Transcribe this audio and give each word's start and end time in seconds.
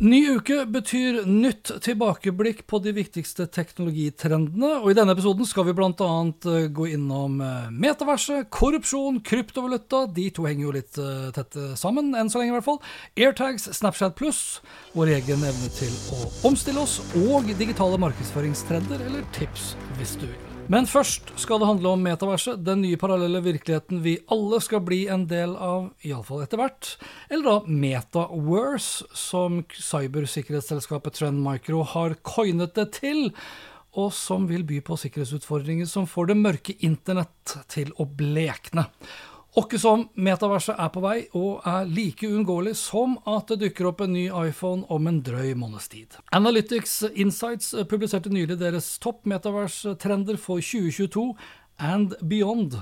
Ny 0.00 0.18
uke 0.32 0.62
betyr 0.72 1.26
nytt 1.28 1.68
tilbakeblikk 1.84 2.62
på 2.72 2.78
de 2.80 2.94
viktigste 2.96 3.44
teknologitrendene, 3.52 4.78
og 4.80 4.88
i 4.88 4.94
denne 4.96 5.12
episoden 5.12 5.44
skal 5.44 5.66
vi 5.68 5.74
bl.a. 5.76 6.06
gå 6.72 6.86
innom 6.94 7.36
eh, 7.44 7.66
metaverset, 7.68 8.48
korrupsjon, 8.48 9.20
kryptovaluta, 9.20 10.06
de 10.08 10.30
to 10.32 10.48
henger 10.48 10.64
jo 10.64 10.74
litt 10.78 11.00
eh, 11.04 11.28
tett 11.36 11.60
sammen, 11.76 12.14
enn 12.16 12.32
så 12.32 12.40
lenge 12.40 12.54
i 12.54 12.56
hvert 12.56 12.68
fall, 12.70 12.80
airtags, 13.12 13.68
Snapchat 13.76 14.16
pluss, 14.16 14.62
vår 14.96 15.18
egen 15.18 15.44
evne 15.44 15.68
til 15.76 15.92
å 16.16 16.30
omstille 16.48 16.80
oss, 16.80 17.02
og 17.26 17.52
digitale 17.60 18.00
markedsføringstrender, 18.00 19.04
eller 19.04 19.28
tips, 19.36 19.74
hvis 19.98 20.16
du 20.16 20.30
vil. 20.30 20.49
Men 20.70 20.86
først 20.86 21.32
skal 21.40 21.58
det 21.58 21.66
handle 21.66 21.90
om 21.96 22.04
metaverset, 22.06 22.60
den 22.62 22.84
nye 22.84 22.98
parallelle 23.00 23.40
virkeligheten 23.42 24.04
vi 24.04 24.12
alle 24.30 24.60
skal 24.62 24.84
bli 24.86 25.00
en 25.10 25.24
del 25.30 25.56
av, 25.58 25.88
iallfall 26.06 26.44
etter 26.44 26.60
hvert. 26.60 26.92
Eller 27.26 27.48
da 27.48 27.56
Metaverse, 27.66 29.08
som 29.18 29.64
cybersikkerhetsselskapet 29.74 31.18
Trend 31.18 31.42
Micro 31.42 31.82
har 31.90 32.14
coinet 32.22 32.76
det 32.78 32.86
til, 33.00 33.32
og 33.98 34.12
som 34.14 34.46
vil 34.46 34.62
by 34.68 34.78
på 34.86 34.94
sikkerhetsutfordringer 35.02 35.90
som 35.90 36.06
får 36.06 36.30
det 36.30 36.38
mørke 36.38 36.76
internett 36.86 37.56
til 37.74 37.90
å 37.98 38.06
blekne. 38.06 38.86
Åkke 39.58 39.78
som 39.82 40.04
metaverset 40.14 40.76
er 40.78 40.90
på 40.94 41.00
vei, 41.02 41.16
og 41.34 41.64
er 41.66 41.88
like 41.90 42.28
uunngåelig 42.28 42.76
som 42.78 43.16
at 43.26 43.50
det 43.50 43.64
dukker 43.64 43.88
opp 43.90 44.04
en 44.04 44.12
ny 44.14 44.28
iPhone 44.30 44.84
om 44.94 45.08
en 45.10 45.18
drøy 45.26 45.56
måneds 45.58 45.88
tid. 45.90 46.14
Analytics 46.36 47.00
Insights 47.18 47.72
publiserte 47.90 48.30
nylig 48.30 48.60
deres 48.60 48.92
topp 49.02 49.26
metaverse-trender 49.26 50.38
for 50.38 50.62
2022 50.62 51.32
and 51.82 52.14
beyond. 52.22 52.78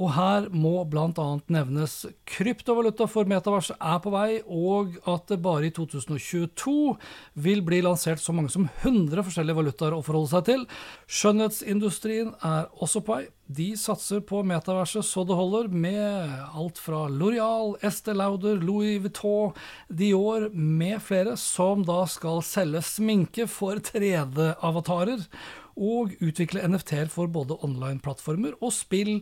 Og 0.00 0.14
her 0.16 0.48
må 0.54 0.74
bl.a. 0.88 1.26
nevnes 1.52 1.96
kryptovaluta 2.28 3.06
for 3.10 3.28
metavers 3.28 3.72
er 3.76 4.00
på 4.02 4.12
vei, 4.14 4.40
og 4.46 4.96
at 5.08 5.28
det 5.30 5.42
bare 5.44 5.68
i 5.68 5.74
2022 5.74 6.96
vil 7.44 7.62
bli 7.66 7.82
lansert 7.84 8.22
så 8.22 8.34
mange 8.36 8.52
som 8.54 8.68
100 8.70 9.26
forskjellige 9.26 9.58
valutaer 9.60 9.96
å 9.96 10.02
forholde 10.06 10.32
seg 10.32 10.48
til. 10.48 10.66
Skjønnhetsindustrien 11.10 12.34
er 12.40 12.68
også 12.80 13.04
på 13.04 13.18
vei. 13.18 13.24
De 13.52 13.72
satser 13.76 14.22
på 14.24 14.38
metaverset 14.48 15.04
så 15.04 15.26
det 15.28 15.36
holder, 15.36 15.66
med 15.68 16.30
alt 16.56 16.78
fra 16.80 17.04
Loreal, 17.10 17.74
Estée 17.84 18.14
Lauder, 18.16 18.62
Louis 18.62 19.00
Vuitton, 19.02 19.52
Dior 19.92 20.46
med 20.54 21.02
flere, 21.04 21.36
som 21.36 21.82
da 21.84 22.04
skal 22.08 22.40
selge 22.46 22.80
sminke 22.86 23.48
for 23.50 23.82
3D-avatarer 23.82 25.26
og 25.76 26.12
utvikle 26.20 26.62
NFT-er 26.68 27.10
for 27.12 27.30
både 27.32 27.58
online-plattformer 27.64 28.58
og 28.60 28.72
spill, 28.74 29.20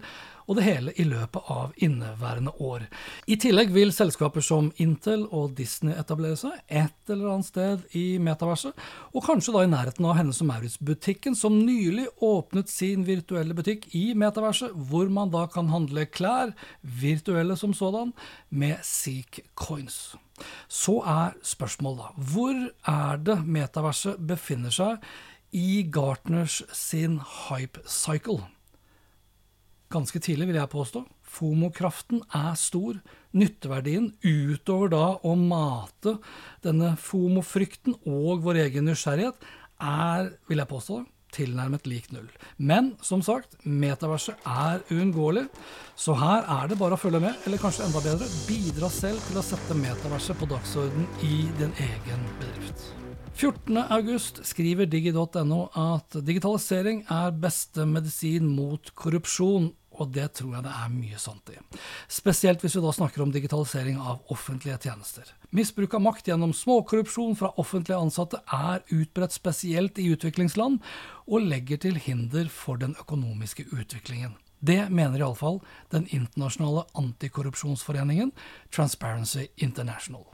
og 0.50 0.56
det 0.58 0.64
hele 0.66 0.92
i 0.98 1.04
løpet 1.06 1.46
av 1.52 1.74
inneværende 1.78 2.50
år. 2.58 2.86
I 3.30 3.36
tillegg 3.38 3.70
vil 3.70 3.92
selskaper 3.94 4.42
som 4.42 4.72
Intel 4.82 5.22
og 5.30 5.52
Disney 5.58 5.94
etablere 5.94 6.38
seg 6.40 6.56
et 6.66 7.12
eller 7.12 7.30
annet 7.30 7.50
sted 7.50 7.84
i 7.94 8.18
metaverset, 8.22 8.74
og 9.14 9.26
kanskje 9.26 9.54
da 9.54 9.62
i 9.62 9.70
nærheten 9.70 10.08
av 10.10 10.16
Hennes 10.18 10.42
og 10.42 10.50
Maurits-butikken, 10.50 11.38
som 11.38 11.60
nylig 11.62 12.08
åpnet 12.18 12.72
sin 12.72 13.06
virtuelle 13.06 13.54
butikk 13.54 13.86
i 13.94 14.10
metaverset, 14.18 14.74
hvor 14.90 15.12
man 15.12 15.30
da 15.30 15.46
kan 15.52 15.70
handle 15.70 16.08
klær, 16.10 16.56
virtuelle 16.82 17.54
som 17.60 17.76
sådan, 17.76 18.10
med 18.50 18.82
Seek 18.82 19.44
Coins. 19.54 20.16
Så 20.68 20.98
er 21.04 21.34
spørsmålet 21.44 22.00
da, 22.00 22.28
hvor 22.32 22.60
er 22.90 23.20
det 23.22 23.38
metaverset 23.44 24.20
befinner 24.26 24.74
seg 24.74 24.98
i 25.56 25.82
Gartners 25.90 26.62
sin 26.72 27.20
hype 27.48 27.82
cycle? 27.86 28.42
ganske 29.90 30.22
tidlig, 30.22 30.50
vil 30.50 30.60
jeg 30.60 30.70
påstå. 30.72 31.04
FOMO-kraften 31.30 32.22
er 32.34 32.54
stor. 32.58 32.98
Nytteverdien, 33.36 34.12
utover 34.22 34.90
da 34.90 35.04
å 35.22 35.36
mate 35.38 36.16
denne 36.64 36.96
FOMO-frykten 36.98 38.00
og 38.10 38.44
vår 38.46 38.64
egen 38.66 38.90
nysgjerrighet, 38.90 39.38
er, 39.80 40.34
vil 40.50 40.62
jeg 40.62 40.70
påstå, 40.70 41.00
tilnærmet 41.30 41.86
lik 41.86 42.08
null. 42.10 42.26
Men 42.58 42.92
som 43.06 43.22
sagt, 43.22 43.54
metaverset 43.62 44.42
er 44.50 44.82
uunngåelig, 44.90 45.46
så 45.94 46.16
her 46.18 46.42
er 46.58 46.72
det 46.72 46.80
bare 46.80 46.98
å 46.98 47.00
følge 47.00 47.22
med, 47.22 47.38
eller 47.46 47.62
kanskje 47.62 47.86
enda 47.86 48.02
bedre, 48.02 48.26
bidra 48.48 48.90
selv 48.90 49.22
til 49.28 49.38
å 49.38 49.46
sette 49.46 49.78
metaverset 49.78 50.38
på 50.40 50.50
dagsorden 50.50 51.06
i 51.22 51.44
din 51.60 51.74
egen 51.86 52.26
bedrift. 52.42 52.49
14.8 53.40 54.42
skriver 54.44 54.84
digi.no 54.86 55.60
at 55.72 56.16
digitalisering 56.28 56.98
er 57.08 57.30
beste 57.32 57.86
medisin 57.88 58.44
mot 58.52 58.90
korrupsjon, 58.92 59.70
og 59.96 60.10
det 60.12 60.26
tror 60.36 60.58
jeg 60.58 60.64
det 60.66 60.72
er 60.76 60.90
mye 60.92 61.20
sant 61.22 61.48
i. 61.48 61.54
Spesielt 62.12 62.60
hvis 62.60 62.74
vi 62.76 62.82
da 62.84 62.90
snakker 62.92 63.22
om 63.24 63.30
digitalisering 63.32 63.96
av 63.96 64.18
offentlige 64.34 64.76
tjenester. 64.84 65.30
Misbruk 65.56 65.96
av 65.96 66.04
makt 66.04 66.28
gjennom 66.28 66.52
småkorrupsjon 66.52 67.32
fra 67.40 67.48
offentlige 67.62 68.02
ansatte 68.04 68.42
er 68.44 68.84
utbredt 68.92 69.32
spesielt 69.32 69.96
i 69.96 70.10
utviklingsland, 70.12 70.76
og 71.24 71.46
legger 71.48 71.80
til 71.80 71.96
hinder 71.96 72.50
for 72.52 72.76
den 72.82 72.92
økonomiske 73.00 73.70
utviklingen. 73.72 74.36
Det 74.60 74.82
mener 74.92 75.24
iallfall 75.24 75.62
den 75.96 76.04
internasjonale 76.12 76.84
antikorrupsjonsforeningen 76.92 78.34
Transparency 78.68 79.48
International. 79.56 80.28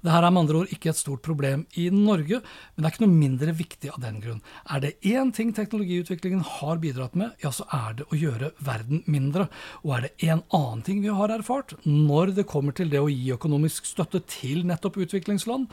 Det 0.00 0.12
her 0.12 0.24
er 0.24 0.32
med 0.32 0.46
andre 0.46 0.62
ord 0.62 0.72
ikke 0.72 0.90
et 0.92 0.98
stort 1.00 1.20
problem 1.24 1.66
i 1.78 1.86
Norge, 1.92 2.40
men 2.40 2.80
det 2.80 2.88
er 2.88 2.94
ikke 2.94 3.04
noe 3.04 3.18
mindre 3.20 3.54
viktig 3.56 3.90
av 3.92 4.00
den 4.00 4.20
grunn. 4.22 4.42
Er 4.72 4.80
det 4.84 4.94
én 5.04 5.32
ting 5.36 5.52
teknologiutviklingen 5.56 6.44
har 6.56 6.80
bidratt 6.80 7.18
med, 7.20 7.34
ja, 7.44 7.52
så 7.52 7.66
er 7.76 7.98
det 7.98 8.08
å 8.08 8.18
gjøre 8.18 8.52
verden 8.64 9.04
mindre. 9.10 9.50
Og 9.84 9.96
er 9.96 10.06
det 10.06 10.30
en 10.30 10.44
annen 10.56 10.84
ting 10.86 11.02
vi 11.04 11.12
har 11.12 11.34
erfart 11.34 11.76
når 11.84 12.34
det 12.38 12.48
kommer 12.48 12.76
til 12.76 12.92
det 12.92 13.02
å 13.02 13.10
gi 13.12 13.32
økonomisk 13.36 13.88
støtte 13.88 14.22
til 14.30 14.64
nettopp 14.68 14.96
utviklingsland, 15.04 15.68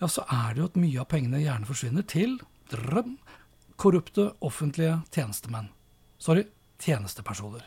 ja, 0.00 0.08
så 0.08 0.24
er 0.26 0.54
det 0.54 0.64
jo 0.64 0.70
at 0.70 0.80
mye 0.80 1.02
av 1.02 1.10
pengene 1.12 1.42
gjerne 1.44 1.68
forsvinner 1.68 2.06
til 2.08 2.38
drøm, 2.72 3.18
korrupte 3.80 4.32
offentlige 4.44 4.98
tjenestemenn. 5.14 5.70
Sorry, 6.20 6.44
tjenestepersoner. 6.80 7.64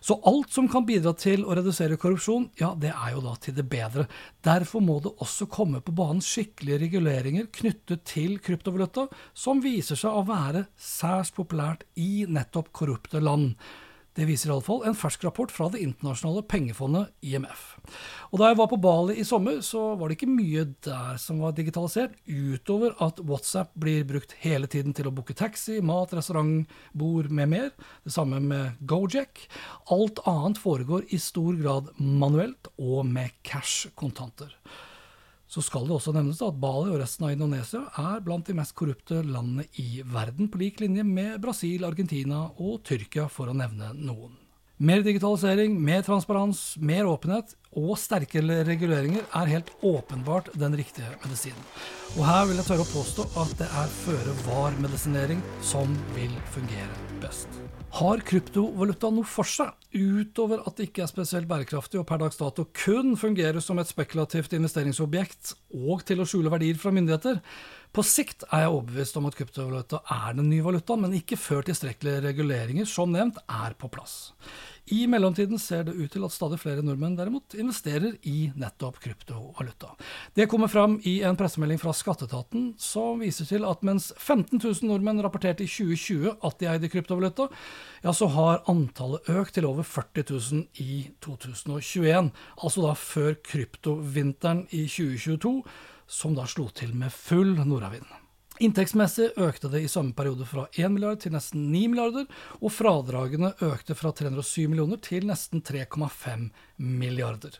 Så 0.00 0.16
alt 0.24 0.52
som 0.52 0.68
kan 0.68 0.86
bidra 0.88 1.12
til 1.18 1.44
å 1.44 1.54
redusere 1.58 1.98
korrupsjon, 2.00 2.48
ja, 2.60 2.72
det 2.72 2.92
er 2.94 3.12
jo 3.14 3.20
da 3.24 3.34
til 3.42 3.56
det 3.58 3.66
bedre. 3.68 4.06
Derfor 4.44 4.80
må 4.84 4.96
det 5.04 5.12
også 5.20 5.48
komme 5.52 5.82
på 5.84 5.92
banen 5.96 6.24
skikkelige 6.24 6.80
reguleringer 6.86 7.50
knyttet 7.60 8.06
til 8.08 8.38
kryptovaluta, 8.40 9.06
som 9.36 9.60
viser 9.64 10.00
seg 10.00 10.16
å 10.16 10.24
være 10.28 10.66
særs 10.80 11.34
populært 11.36 11.84
i 12.00 12.24
nettopp 12.28 12.72
korrupte 12.76 13.20
land. 13.20 13.54
Det 14.18 14.26
viser 14.26 14.50
iallfall 14.50 14.82
en 14.88 14.96
fersk 14.98 15.22
rapport 15.22 15.52
fra 15.54 15.68
Det 15.70 15.78
internasjonale 15.84 16.42
pengefondet, 16.50 17.12
IMF. 17.22 17.76
Og 18.32 18.40
Da 18.40 18.48
jeg 18.50 18.58
var 18.58 18.66
på 18.72 18.80
Bali 18.82 19.14
i 19.20 19.24
sommer, 19.24 19.60
så 19.62 19.94
var 19.94 20.08
det 20.08 20.18
ikke 20.18 20.30
mye 20.34 20.64
der 20.82 21.16
som 21.16 21.38
var 21.38 21.54
digitalisert, 21.54 22.16
utover 22.26 22.96
at 23.00 23.22
WhatsApp 23.22 23.70
blir 23.78 24.04
brukt 24.04 24.34
hele 24.42 24.66
tiden 24.66 24.92
til 24.94 25.06
å 25.06 25.14
booke 25.14 25.34
taxi, 25.34 25.80
mat, 25.80 26.12
restaurant, 26.12 26.66
bord 26.92 27.30
med 27.30 27.48
mer. 27.54 27.70
Det 28.04 28.12
samme 28.12 28.42
med 28.42 28.82
Gojek. 28.82 29.46
Alt 29.90 30.18
annet 30.26 30.58
foregår 30.58 31.06
i 31.14 31.18
stor 31.18 31.54
grad 31.60 31.94
manuelt 31.98 32.66
og 32.78 33.06
med 33.06 33.30
cash-kontanter. 33.46 34.56
Så 35.50 35.64
skal 35.66 35.88
det 35.88 35.96
også 35.96 36.12
nevnes 36.14 36.40
at 36.46 36.58
Bali 36.62 36.92
og 36.92 37.00
resten 37.02 37.26
av 37.26 37.32
Indonesia 37.34 37.80
er 37.98 38.20
blant 38.22 38.46
de 38.46 38.54
mest 38.54 38.76
korrupte 38.78 39.18
landene 39.26 39.66
i 39.82 40.04
verden, 40.06 40.46
på 40.46 40.60
lik 40.62 40.78
linje 40.78 41.02
med 41.02 41.40
Brasil, 41.42 41.82
Argentina 41.88 42.44
og 42.54 42.84
Tyrkia, 42.86 43.26
for 43.26 43.50
å 43.50 43.56
nevne 43.58 43.90
noen. 43.98 44.39
Mer 44.80 45.02
digitalisering, 45.04 45.74
mer 45.84 46.00
transparens, 46.00 46.60
mer 46.80 47.04
åpenhet 47.04 47.50
og 47.76 47.98
sterkere 48.00 48.62
reguleringer 48.64 49.26
er 49.36 49.50
helt 49.50 49.68
åpenbart 49.84 50.48
den 50.56 50.72
riktige 50.78 51.10
medisinen. 51.20 51.66
Og 52.14 52.24
her 52.24 52.46
vil 52.48 52.56
jeg 52.56 52.64
tørre 52.64 52.86
å 52.86 52.88
påstå 52.88 53.26
at 53.42 53.52
det 53.58 53.68
er 53.68 53.92
føre-var-medisinering 53.98 55.42
som 55.60 55.92
vil 56.14 56.32
fungere 56.54 56.96
best. 57.20 57.60
Har 57.98 58.24
kryptovaluta 58.24 59.10
noe 59.12 59.28
for 59.28 59.44
seg, 59.44 59.68
utover 59.92 60.62
at 60.64 60.80
det 60.80 60.88
ikke 60.88 61.04
er 61.04 61.12
spesielt 61.12 61.50
bærekraftig 61.50 62.00
og 62.00 62.06
per 62.08 62.22
dags 62.22 62.40
dato 62.40 62.64
kun 62.72 63.18
fungerer 63.20 63.60
som 63.60 63.82
et 63.82 63.90
spekulativt 63.90 64.56
investeringsobjekt 64.56 65.58
og 65.76 66.06
til 66.08 66.24
å 66.24 66.28
skjule 66.30 66.54
verdier 66.56 66.80
fra 66.80 66.94
myndigheter? 66.96 67.42
På 67.90 68.04
sikt 68.06 68.44
er 68.52 68.64
jeg 68.64 68.70
overbevist 68.70 69.16
om 69.18 69.24
at 69.26 69.34
kryptovaluta 69.34 69.98
er 70.14 70.36
den 70.38 70.46
nye 70.46 70.62
valutaen, 70.62 71.00
men 71.02 71.16
ikke 71.18 71.38
før 71.40 71.64
tilstrekkelige 71.66 72.22
reguleringer, 72.28 72.86
som 72.86 73.10
nevnt, 73.10 73.40
er 73.50 73.74
på 73.74 73.90
plass. 73.90 74.30
I 74.94 75.04
mellomtiden 75.10 75.58
ser 75.58 75.84
det 75.86 75.96
ut 75.98 76.10
til 76.14 76.24
at 76.26 76.34
stadig 76.34 76.58
flere 76.62 76.82
nordmenn 76.86 77.16
derimot 77.18 77.54
investerer 77.58 78.14
i 78.26 78.50
nettopp 78.58 79.00
kryptovaluta. 79.02 79.92
Det 80.34 80.48
kommer 80.50 80.70
fram 80.70 80.96
i 81.06 81.20
en 81.26 81.38
pressemelding 81.38 81.78
fra 81.82 81.94
Skatteetaten 81.94 82.72
som 82.80 83.22
viser 83.22 83.46
til 83.50 83.66
at 83.66 83.84
mens 83.86 84.10
15 84.16 84.58
000 84.58 84.86
nordmenn 84.90 85.22
rapporterte 85.22 85.66
i 85.66 85.70
2020 85.70 86.34
at 86.46 86.58
de 86.62 86.70
eide 86.70 86.90
kryptovaluta, 86.90 87.50
ja, 88.02 88.14
så 88.14 88.30
har 88.34 88.64
antallet 88.70 89.30
økt 89.30 89.58
til 89.58 89.66
over 89.66 89.86
40 89.86 90.26
000 90.30 90.82
i 90.82 91.04
2021. 91.26 92.30
Altså 92.62 92.86
da 92.86 92.94
før 92.98 93.38
kryptovinteren 93.46 94.66
i 94.70 94.86
2022, 94.86 95.56
som 96.10 96.34
da 96.34 96.48
slo 96.50 96.66
til 96.74 96.92
med 96.98 97.14
full 97.14 97.54
nordavind. 97.62 98.08
Inntektsmessig 98.60 99.30
økte 99.40 99.70
det 99.72 99.80
i 99.86 99.88
samme 99.88 100.12
periode 100.12 100.44
fra 100.44 100.66
1 100.74 100.92
milliard 100.92 101.22
til 101.22 101.32
nesten 101.32 101.70
9 101.72 101.86
milliarder, 101.94 102.26
og 102.60 102.74
fradragene 102.76 103.54
økte 103.64 103.96
fra 103.96 104.12
307 104.12 104.66
millioner 104.68 105.00
til 105.00 105.24
nesten 105.30 105.62
3,5 105.64 106.50
milliarder. 106.76 107.56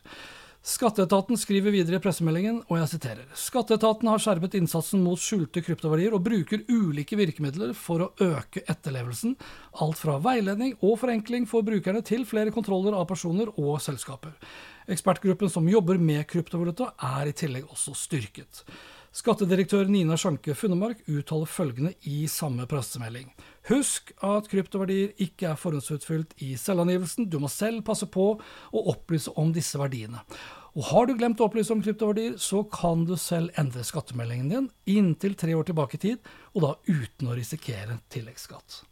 Skatteetaten 0.61 1.39
skriver 1.41 1.73
videre 1.73 1.97
i 1.97 2.03
pressemeldingen, 2.05 2.59
og 2.69 2.77
jeg 2.83 2.89
siterer 2.91 3.29
Skatteetaten 3.33 4.11
har 4.13 4.21
skjerpet 4.21 4.59
innsatsen 4.59 5.01
mot 5.01 5.17
skjulte 5.17 5.63
kryptoverdier 5.65 6.13
og 6.13 6.27
bruker 6.27 6.67
ulike 6.69 7.17
virkemidler 7.17 7.73
for 7.73 8.05
å 8.05 8.11
øke 8.27 8.61
etterlevelsen, 8.69 9.39
alt 9.81 10.03
fra 10.03 10.19
veiledning 10.21 10.75
og 10.85 10.99
forenkling 11.01 11.49
for 11.49 11.65
brukerne 11.65 12.05
til 12.05 12.27
flere 12.29 12.53
kontroller 12.53 12.93
av 12.99 13.09
personer 13.09 13.49
og 13.57 13.81
selskaper. 13.81 14.37
Ekspertgruppen 14.89 15.51
som 15.53 15.69
jobber 15.69 15.99
med 16.01 16.25
kryptovaluta 16.31 16.93
er 17.19 17.31
i 17.31 17.37
tillegg 17.37 17.69
også 17.69 17.93
styrket. 17.99 18.65
Skattedirektør 19.11 19.89
Nina 19.91 20.15
Sjanke 20.15 20.55
Funnemark 20.55 21.01
uttaler 21.11 21.49
følgende 21.51 21.91
i 22.07 22.29
samme 22.31 22.63
pressemelding. 22.71 23.33
Husk 23.67 24.13
at 24.23 24.47
kryptoverdier 24.53 25.17
ikke 25.19 25.49
er 25.51 25.59
forhåndsutfylt 25.59 26.37
i 26.47 26.53
selvangivelsen. 26.55 27.27
Du 27.27 27.41
må 27.43 27.51
selv 27.51 27.83
passe 27.89 28.07
på 28.07 28.29
å 28.39 28.85
opplyse 28.95 29.35
om 29.35 29.51
disse 29.57 29.81
verdiene. 29.83 30.23
Og 30.79 30.87
har 30.93 31.09
du 31.09 31.17
glemt 31.19 31.43
å 31.43 31.49
opplyse 31.49 31.75
om 31.75 31.83
kryptoverdier, 31.83 32.37
så 32.39 32.63
kan 32.71 33.03
du 33.09 33.17
selv 33.19 33.51
endre 33.59 33.83
skattemeldingen 33.83 34.53
din 34.53 34.71
inntil 34.95 35.35
tre 35.35 35.59
år 35.59 35.67
tilbake 35.67 35.99
i 35.99 36.05
tid, 36.07 36.31
og 36.55 36.63
da 36.63 36.77
uten 36.87 37.33
å 37.33 37.35
risikere 37.35 37.99
tilleggsskatt. 38.15 38.85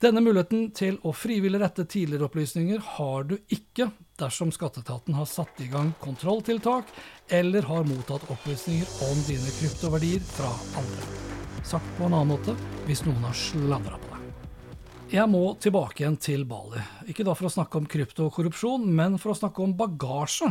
Denne 0.00 0.22
muligheten 0.24 0.70
til 0.72 0.94
å 1.04 1.10
frivillig 1.12 1.58
rette 1.60 1.84
tidligere 1.84 2.24
opplysninger 2.30 2.80
har 2.96 3.26
du 3.28 3.34
ikke 3.52 3.90
dersom 4.20 4.48
skatteetaten 4.48 5.12
har 5.12 5.28
satt 5.28 5.60
i 5.60 5.66
gang 5.68 5.90
kontrolltiltak 6.00 6.88
eller 7.36 7.68
har 7.68 7.84
mottatt 7.84 8.24
opplysninger 8.32 8.88
om 9.10 9.20
dine 9.26 9.52
kryptoverdier 9.58 10.24
fra 10.24 10.48
andre. 10.80 11.10
Sagt 11.68 11.92
på 11.98 12.08
en 12.08 12.16
annen 12.16 12.32
måte 12.32 12.56
hvis 12.86 13.04
noen 13.04 13.28
har 13.28 13.36
sladra 13.36 14.00
på 14.00 14.14
deg. 14.14 14.16
Jeg 15.10 15.26
må 15.28 15.42
tilbake 15.60 16.04
igjen 16.04 16.16
til 16.22 16.48
Bali. 16.48 16.80
Ikke 17.10 17.26
da 17.26 17.36
for 17.36 17.50
å 17.50 17.52
snakke 17.52 17.82
om 17.82 17.92
kryptokorrupsjon, 17.92 18.88
men 18.88 19.20
for 19.20 19.34
å 19.34 19.36
snakke 19.36 19.60
om 19.60 19.76
bagasje 19.76 20.48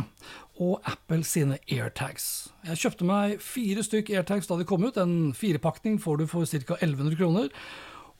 og 0.62 0.84
Apple 0.86 1.24
sine 1.26 1.58
airtags. 1.64 2.52
Jeg 2.68 2.84
kjøpte 2.84 3.06
meg 3.08 3.40
fire 3.42 3.82
stykk 3.82 4.12
airtags 4.14 4.46
da 4.46 4.60
de 4.60 4.68
kom 4.68 4.84
ut. 4.84 5.00
En 5.00 5.32
firepakning 5.34 5.98
får 5.98 6.20
du 6.20 6.28
for 6.30 6.44
ca. 6.44 6.76
1100 6.76 7.18
kroner. 7.18 7.48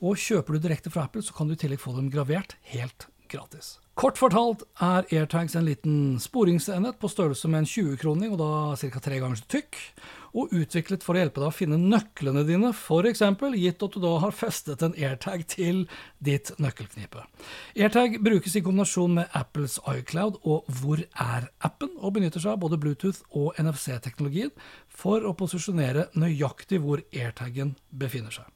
Og 0.01 0.17
kjøper 0.17 0.57
du 0.57 0.63
direkte 0.63 0.93
fra 0.93 1.05
Apple, 1.05 1.21
så 1.21 1.35
kan 1.37 1.47
du 1.47 1.53
i 1.53 1.61
tillegg 1.61 1.81
få 1.81 1.93
dem 1.97 2.09
gravert 2.13 2.57
helt 2.73 3.07
gratis. 3.31 3.77
Kort 3.99 4.17
fortalt 4.17 4.63
er 4.81 5.05
AirTags 5.11 5.53
en 5.59 5.67
liten 5.67 5.95
sporingsenhet 6.19 6.97
på 6.99 7.09
størrelse 7.11 7.49
med 7.51 7.61
en 7.61 7.67
20-kroning, 7.69 8.31
og 8.33 8.39
da 8.39 8.49
ca. 8.79 9.01
tre 9.03 9.19
ganger 9.21 9.37
så 9.37 9.47
tykk, 9.51 9.77
og 10.31 10.53
utviklet 10.55 11.03
for 11.03 11.13
å 11.13 11.21
hjelpe 11.21 11.41
deg 11.43 11.49
å 11.49 11.53
finne 11.53 11.77
nøklene 11.77 12.45
dine, 12.47 12.71
f.eks. 12.71 13.21
gitt 13.59 13.83
at 13.83 13.97
du 13.97 13.99
da 14.01 14.13
har 14.23 14.33
festet 14.35 14.85
en 14.85 14.95
AirTag 14.95 15.43
til 15.51 15.83
ditt 16.23 16.53
nøkkelknipe. 16.57 17.25
AirTag 17.75 18.17
brukes 18.23 18.55
i 18.55 18.63
kombinasjon 18.63 19.19
med 19.19 19.35
Apples 19.37 19.77
iCloud 19.91 20.39
og 20.41 20.71
Hvor 20.79 21.03
er-appen, 21.11 21.91
og 21.99 22.15
benytter 22.15 22.41
seg 22.41 22.55
av 22.55 22.63
både 22.63 22.79
Bluetooth 22.81 23.21
og 23.35 23.59
NFC-teknologien 23.59 24.55
for 24.87 25.27
å 25.27 25.35
posisjonere 25.37 26.07
nøyaktig 26.15 26.79
hvor 26.81 27.03
AirTagen 27.11 27.75
befinner 27.91 28.39
seg. 28.39 28.49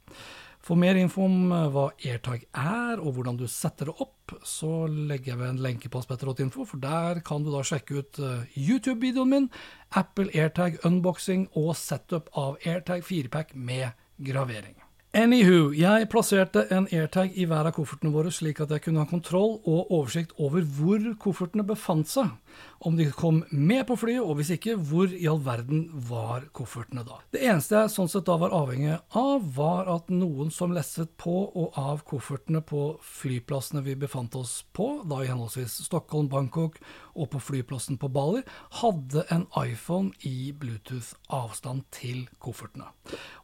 For 0.66 0.74
mer 0.74 0.98
info 0.98 1.22
om 1.28 1.52
eh, 1.54 1.66
hva 1.70 1.84
AirTag 1.94 2.48
er, 2.50 2.98
og 2.98 3.14
hvordan 3.14 3.36
du 3.38 3.44
setter 3.50 3.86
det 3.86 4.00
opp, 4.02 4.34
så 4.42 4.88
legger 4.90 5.32
jeg 5.32 5.38
ved 5.38 5.52
en 5.52 5.60
lenke 5.62 5.90
på 5.92 6.00
aspetter.info, 6.02 6.66
for 6.66 6.82
der 6.82 7.20
kan 7.26 7.46
du 7.46 7.52
da 7.54 7.60
sjekke 7.66 8.00
ut 8.00 8.18
eh, 8.18 8.56
YouTube-videoen 8.58 9.30
min, 9.30 9.46
Apple 9.94 10.32
AirTag 10.34 10.80
unboxing 10.88 11.46
og 11.54 11.76
setup 11.78 12.32
av 12.34 12.58
AirTag 12.66 13.06
4-pack 13.06 13.54
med 13.54 13.94
gravering. 14.26 14.74
Anywho, 15.16 15.70
jeg 15.72 16.10
plasserte 16.12 16.66
en 16.74 16.90
airtag 16.92 17.38
i 17.38 17.46
hver 17.48 17.70
av 17.70 17.72
koffertene 17.78 18.10
våre, 18.12 18.34
slik 18.34 18.58
at 18.60 18.74
jeg 18.74 18.82
kunne 18.84 19.00
ha 19.00 19.08
kontroll 19.08 19.60
og 19.62 19.94
oversikt 19.94 20.34
over 20.42 20.66
hvor 20.76 21.06
koffertene 21.22 21.64
befant 21.64 22.10
seg. 22.10 22.34
Om 22.78 22.96
de 22.96 23.06
kom 23.10 23.40
med 23.50 23.86
på 23.88 23.96
flyet, 23.96 24.20
og 24.20 24.36
hvis 24.38 24.52
ikke, 24.56 24.76
hvor 24.76 25.08
i 25.08 25.26
all 25.30 25.40
verden 25.44 25.86
var 26.08 26.44
koffertene 26.56 27.06
da? 27.06 27.18
Det 27.32 27.40
eneste 27.46 27.78
jeg 27.78 27.92
sånn 27.94 28.10
sett 28.12 28.26
da 28.28 28.36
var 28.40 28.54
avhengig 28.54 28.98
av, 29.16 29.46
var 29.56 29.88
at 29.90 30.12
noen 30.12 30.52
som 30.52 30.74
lesset 30.76 31.14
på 31.20 31.34
og 31.46 31.78
av 31.80 32.04
koffertene 32.08 32.60
på 32.66 32.82
flyplassene 33.00 33.82
vi 33.86 33.96
befant 33.98 34.36
oss 34.36 34.58
på, 34.76 34.90
da 35.08 35.22
i 35.24 35.30
henholdsvis 35.30 35.80
Stockholm, 35.88 36.28
Bangkok 36.32 36.78
og 37.16 37.30
på 37.32 37.40
flyplassen 37.40 37.96
på 38.00 38.12
Bali, 38.12 38.44
hadde 38.82 39.24
en 39.32 39.48
iPhone 39.62 40.12
i 40.28 40.52
Bluetooth-avstand 40.52 41.88
til 41.96 42.26
koffertene. 42.42 42.92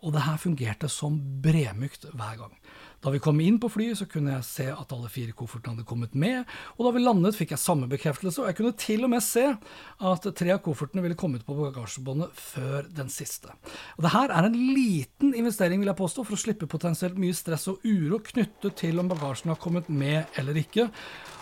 Og 0.05 0.13
det 0.13 0.27
her 0.27 0.41
fungerte 0.43 0.93
som 0.93 1.17
bremykt 1.43 2.11
hver 2.13 2.41
gang. 2.45 2.57
Da 3.03 3.11
vi 3.11 3.19
kom 3.19 3.41
inn 3.43 3.59
på 3.59 3.71
flyet, 3.73 3.99
så 3.99 4.07
kunne 4.07 4.37
jeg 4.37 4.47
se 4.47 4.69
at 4.71 4.93
alle 4.95 5.11
fire 5.11 5.35
koffertene 5.35 5.75
hadde 5.75 5.89
kommet 5.89 6.13
med, 6.15 6.47
og 6.77 6.87
da 6.87 6.93
vi 6.95 7.03
landet, 7.03 7.35
fikk 7.35 7.57
jeg 7.57 7.63
samme 7.63 7.89
bekreftelse, 7.91 8.43
og 8.43 8.51
jeg 8.51 8.59
kunne 8.61 8.77
til 8.79 9.02
og 9.07 9.13
med 9.13 9.25
se 9.25 9.45
at 9.53 10.29
tre 10.39 10.53
av 10.55 10.63
koffertene 10.65 11.03
ville 11.05 11.19
kommet 11.19 11.45
på 11.47 11.57
bagasjebåndet 11.59 12.33
før 12.39 12.89
den 12.95 13.11
siste. 13.13 13.53
Og 13.99 14.07
det 14.07 14.15
her 14.15 14.33
er 14.33 14.49
en 14.49 14.57
liten 14.57 15.35
investering, 15.39 15.83
vil 15.83 15.93
jeg 15.93 16.01
påstå, 16.01 16.25
for 16.27 16.37
å 16.37 16.43
slippe 16.43 16.71
potensielt 16.71 17.19
mye 17.21 17.37
stress 17.37 17.69
og 17.73 17.85
uro 17.85 18.23
knyttet 18.33 18.79
til 18.85 19.03
om 19.03 19.11
bagasjen 19.13 19.53
har 19.53 19.61
kommet 19.63 19.91
med 19.91 20.41
eller 20.41 20.59
ikke. 20.63 20.89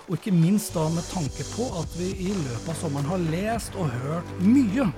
Og 0.08 0.18
ikke 0.18 0.34
minst 0.34 0.74
da 0.74 0.88
med 0.90 1.06
tanke 1.12 1.46
på 1.52 1.70
at 1.78 1.94
vi 2.00 2.10
i 2.26 2.34
løpet 2.34 2.72
av 2.72 2.80
sommeren 2.80 3.08
har 3.12 3.30
lest 3.30 3.78
og 3.78 3.92
hørt 4.02 4.36
mye 4.42 4.90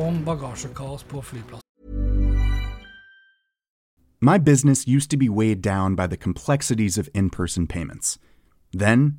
om 0.00 0.24
bagasjekaos 0.24 1.06
på 1.10 1.22
flyplassen. 1.22 1.62
My 4.20 4.38
business 4.38 4.86
used 4.88 5.10
to 5.10 5.18
be 5.18 5.28
weighed 5.28 5.60
down 5.60 5.94
by 5.94 6.06
the 6.06 6.16
complexities 6.16 6.96
of 6.96 7.08
in 7.14 7.28
person 7.28 7.66
payments. 7.66 8.18
Then, 8.72 9.18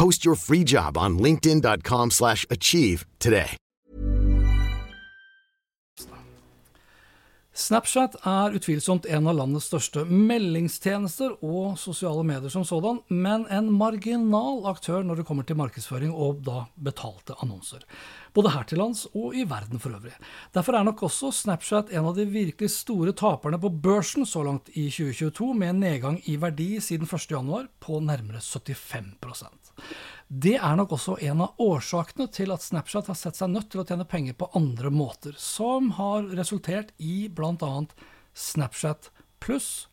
Post 0.00 0.24
your 0.24 0.36
free 0.36 0.64
job 0.64 0.96
on 0.96 1.18
linkedin.com/achieve 1.18 2.10
slash 2.10 2.46
achieve 2.50 3.04
today. 3.18 3.56
Snapchat 7.52 8.14
er 8.24 8.54
utvilsomt 8.56 9.04
en 9.06 9.26
av 9.28 9.36
landets 9.36 9.66
største 9.68 10.06
meldingstjenester 10.08 11.34
og 11.44 11.76
sosiale 11.78 12.24
medier 12.24 12.48
som 12.48 12.64
sådan, 12.64 13.02
men 13.08 13.44
en 13.52 13.68
marginal 13.76 14.64
aktør 14.70 15.04
når 15.04 15.20
det 15.20 15.26
kommer 15.28 15.44
til 15.44 15.58
markedsføring 15.60 16.14
og 16.14 16.40
da 16.46 16.62
betalte 16.80 17.36
annonser. 17.42 17.84
Både 18.36 18.52
her 18.54 18.66
til 18.68 18.80
lands 18.82 19.06
og 19.10 19.34
i 19.34 19.46
verden 19.48 19.82
for 19.82 19.96
øvrig. 19.96 20.14
Derfor 20.54 20.78
er 20.78 20.86
nok 20.86 21.02
også 21.08 21.32
Snapchat 21.34 21.90
en 21.94 22.10
av 22.10 22.14
de 22.18 22.28
virkelig 22.30 22.70
store 22.74 23.14
taperne 23.16 23.58
på 23.60 23.72
børsen 23.82 24.28
så 24.28 24.44
langt 24.46 24.70
i 24.74 24.86
2022, 24.90 25.50
med 25.54 25.74
en 25.74 25.82
nedgang 25.86 26.20
i 26.30 26.36
verdi 26.40 26.72
siden 26.84 27.08
1.1 27.08 27.68
på 27.80 28.00
nærmere 28.04 28.42
75% 28.44 29.60
det 30.30 30.54
er 30.62 30.76
nok 30.78 30.92
også 30.94 31.16
en 31.26 31.42
av 31.42 31.58
årsakene 31.58 32.28
til 32.30 32.52
at 32.54 32.62
Snapchat 32.62 33.08
har 33.10 33.18
sett 33.18 33.38
seg 33.40 33.50
nødt 33.50 33.66
til 33.72 33.82
å 33.82 33.86
tjene 33.86 34.06
penger 34.06 34.36
på 34.38 34.46
andre 34.54 34.92
måter, 34.94 35.34
som 35.34 35.90
har 35.98 36.28
resultert 36.38 36.92
i 37.02 37.26
bl.a. 37.34 37.72
Snapchat 38.30 39.10
Pluss, 39.42 39.88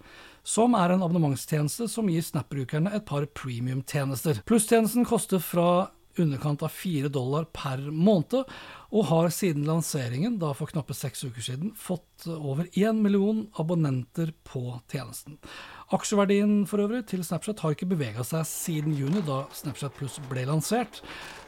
som 0.45 0.77
er 0.77 0.93
en 0.93 1.01
abonnementstjeneste 1.01 1.89
som 1.89 2.11
gir 2.11 2.21
Snap-brukerne 2.21 2.93
et 2.93 3.07
par 3.09 3.25
premium-tjenester. 3.33 4.43
Plusstjenesten 4.47 5.07
koster 5.09 5.41
fra 5.41 5.89
underkant 6.19 6.63
av 6.65 6.73
4 6.73 7.09
dollar 7.13 7.47
per 7.53 7.81
måned, 7.91 8.43
og 8.87 9.07
har 9.09 9.29
siden 9.35 9.65
lanseringen, 9.67 10.37
da 10.39 10.53
for 10.55 10.71
knappe 10.71 10.95
seks 10.95 11.25
uker 11.27 11.43
siden, 11.43 11.73
fått 11.75 12.27
over 12.31 12.69
én 12.71 13.01
million 13.03 13.45
abonnenter 13.59 14.31
på 14.47 14.79
tjenesten. 14.91 15.37
Aksjeverdien 15.95 16.61
for 16.67 16.83
øvrig 16.83 17.05
til 17.11 17.23
Snapchat 17.23 17.61
har 17.63 17.75
ikke 17.75 17.89
bevega 17.91 18.23
seg 18.27 18.47
siden 18.47 18.95
juni, 18.95 19.23
da 19.27 19.43
Snapchat 19.55 19.95
Pluss 19.99 20.19
ble 20.31 20.45
lansert. 20.47 21.01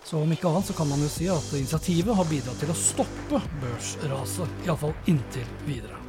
Så 0.07 0.19
om 0.21 0.31
ikke 0.31 0.51
annet 0.51 0.69
så 0.71 0.75
kan 0.77 0.89
man 0.91 1.03
jo 1.03 1.11
si 1.11 1.27
at 1.31 1.53
initiativet 1.55 2.15
har 2.15 2.27
bidratt 2.29 2.59
til 2.63 2.71
å 2.71 2.79
stoppe 2.79 3.43
børsraset, 3.63 4.59
iallfall 4.67 4.95
inntil 5.11 5.47
videre. 5.67 5.99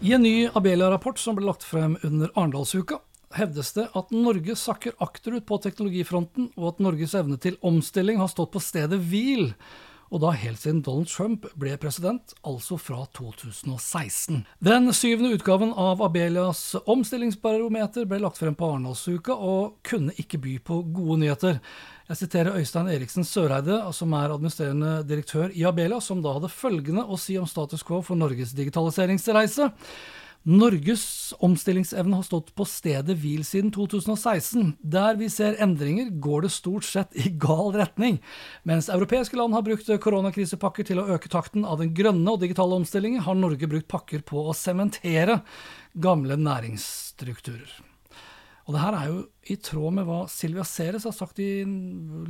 I 0.00 0.14
en 0.16 0.22
ny 0.24 0.48
Abelia-rapport 0.56 1.18
som 1.20 1.36
ble 1.36 1.44
lagt 1.44 1.66
frem 1.66 1.98
under 2.06 2.30
Arendalsuka, 2.32 3.02
hevdes 3.36 3.72
det 3.76 3.86
at 3.96 4.10
Norge 4.14 4.56
sakker 4.58 4.96
akterut 5.02 5.46
på 5.46 5.60
teknologifronten, 5.62 6.50
og 6.56 6.74
at 6.74 6.82
Norges 6.82 7.14
evne 7.18 7.38
til 7.40 7.58
omstilling 7.62 8.18
har 8.22 8.30
stått 8.32 8.52
på 8.54 8.62
stedet 8.62 9.00
hvil 9.10 9.52
og 10.10 10.22
da 10.24 10.32
helt 10.34 10.58
siden 10.58 10.80
Donald 10.82 11.06
Trump 11.06 11.44
ble 11.58 11.76
president, 11.78 12.32
altså 12.42 12.74
fra 12.82 13.04
2016. 13.14 14.42
Den 14.58 14.90
syvende 14.96 15.36
utgaven 15.36 15.70
av 15.78 16.02
Abelias 16.02 16.74
omstillingsbarometer 16.82 18.08
ble 18.10 18.18
lagt 18.24 18.40
frem 18.42 18.56
på 18.58 18.72
Arendalsuka, 18.72 19.36
og 19.36 19.78
kunne 19.86 20.14
ikke 20.18 20.40
by 20.42 20.56
på 20.66 20.80
gode 20.90 21.20
nyheter. 21.22 21.60
Jeg 22.10 22.22
siterer 22.24 22.58
Øystein 22.58 22.90
Eriksen 22.90 23.26
Søreide, 23.26 23.78
som 23.94 24.16
er 24.18 24.34
administrerende 24.34 24.96
direktør 25.06 25.54
i 25.54 25.62
Abelia, 25.68 26.00
som 26.02 26.24
da 26.24 26.34
hadde 26.40 26.50
følgende 26.50 27.06
å 27.06 27.18
si 27.20 27.38
om 27.38 27.46
status 27.46 27.86
quo 27.86 28.02
for 28.02 28.18
Norges 28.18 28.56
digitaliseringsreise. 28.58 29.70
Norges 30.48 31.34
omstillingsevne 31.44 32.16
har 32.16 32.24
stått 32.24 32.54
på 32.56 32.64
stedet 32.64 33.12
hvil 33.20 33.42
siden 33.44 33.68
2016. 33.74 34.70
Der 34.80 35.18
vi 35.20 35.28
ser 35.28 35.58
endringer, 35.60 36.08
går 36.16 36.46
det 36.46 36.52
stort 36.54 36.86
sett 36.88 37.12
i 37.12 37.28
gal 37.36 37.74
retning. 37.76 38.16
Mens 38.64 38.88
europeiske 38.88 39.36
land 39.36 39.52
har 39.52 39.66
brukt 39.66 39.90
koronakrisepakker 40.00 40.88
til 40.88 41.02
å 41.02 41.06
øke 41.12 41.28
takten 41.28 41.68
av 41.68 41.82
den 41.82 41.92
grønne 41.92 42.32
og 42.32 42.40
digitale 42.40 42.80
omstillingen, 42.80 43.20
har 43.26 43.36
Norge 43.36 43.68
brukt 43.68 43.90
pakker 43.92 44.24
på 44.24 44.46
å 44.48 44.56
sementere 44.56 45.42
gamle 45.92 46.40
næringsstrukturer. 46.40 47.76
Og 48.64 48.76
det 48.76 48.80
her 48.80 48.96
er 48.96 49.06
jo 49.10 49.22
i 49.50 49.60
tråd 49.60 49.96
med 49.98 50.08
hva 50.08 50.24
Silvia 50.30 50.64
Ceres 50.64 51.04
har 51.04 51.16
sagt 51.16 51.40
i 51.42 51.66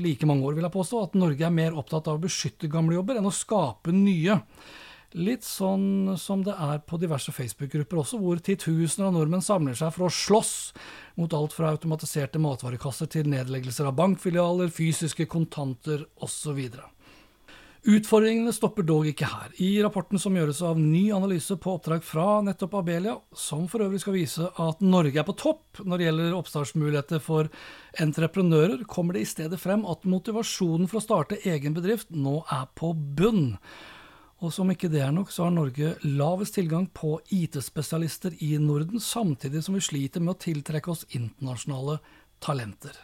like 0.00 0.26
mange 0.26 0.47
år, 0.49 0.59
vil 0.59 0.67
jeg 0.67 0.75
påstå, 0.75 1.07
at 1.07 1.19
Norge 1.21 1.47
er 1.47 1.55
mer 1.55 1.79
opptatt 1.79 2.11
av 2.11 2.19
å 2.19 2.23
beskytte 2.23 2.71
gamle 2.73 2.97
jobber 2.97 3.21
enn 3.21 3.29
å 3.29 3.35
skape 3.35 3.95
nye. 3.95 4.40
Litt 5.19 5.43
sånn 5.43 6.12
som 6.23 6.45
det 6.47 6.55
er 6.55 6.85
på 6.87 6.95
diverse 7.02 7.33
Facebook-grupper 7.35 7.99
også, 7.99 8.21
hvor 8.23 8.38
titusener 8.47 9.09
av 9.09 9.17
nordmenn 9.17 9.43
samler 9.43 9.75
seg 9.75 9.90
for 9.97 10.07
å 10.07 10.14
slåss 10.14 10.52
mot 11.19 11.35
alt 11.35 11.57
fra 11.57 11.73
automatiserte 11.75 12.38
matvarekasser 12.38 13.11
til 13.11 13.26
nedleggelser 13.33 13.90
av 13.90 13.99
bankfilialer, 13.99 14.71
fysiske 14.71 15.26
kontanter 15.26 16.07
osv. 16.23 16.62
Utfordringene 17.90 18.52
stopper 18.55 18.85
dog 18.87 19.07
ikke 19.09 19.26
her. 19.26 19.50
I 19.59 19.83
rapporten 19.83 20.21
som 20.21 20.35
gjøres 20.37 20.62
av 20.69 20.79
ny 20.79 21.09
analyse 21.17 21.59
på 21.59 21.75
oppdrag 21.75 22.07
fra 22.07 22.38
nettopp 22.47 22.79
Abelia, 22.79 23.19
som 23.35 23.67
for 23.73 23.83
øvrig 23.83 24.05
skal 24.05 24.19
vise 24.21 24.47
at 24.62 24.83
Norge 24.85 25.17
er 25.19 25.26
på 25.26 25.38
topp 25.40 25.81
når 25.83 25.97
det 25.97 26.07
gjelder 26.11 26.37
oppstartsmuligheter 26.38 27.25
for 27.25 27.49
entreprenører, 27.99 28.85
kommer 28.87 29.17
det 29.17 29.25
i 29.25 29.31
stedet 29.33 29.59
frem 29.59 29.83
at 29.90 30.05
motivasjonen 30.05 30.87
for 30.93 31.00
å 31.00 31.09
starte 31.09 31.40
egen 31.49 31.75
bedrift 31.75 32.12
nå 32.12 32.43
er 32.52 32.69
på 32.79 32.93
bunn. 32.95 33.57
Og 34.40 34.52
som 34.56 34.70
ikke 34.73 34.88
det 34.88 35.02
er 35.04 35.12
nok, 35.12 35.28
så 35.32 35.44
har 35.44 35.52
Norge 35.52 35.92
lavest 36.06 36.54
tilgang 36.56 36.87
på 36.97 37.18
IT-spesialister 37.37 38.38
i 38.40 38.54
Norden, 38.62 39.00
samtidig 39.00 39.61
som 39.66 39.76
vi 39.76 39.85
sliter 39.85 40.25
med 40.25 40.32
å 40.32 40.40
tiltrekke 40.40 40.92
oss 40.92 41.04
internasjonale 41.11 41.99
talenter. 42.40 42.97